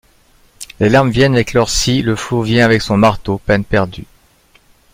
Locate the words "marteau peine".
2.97-3.63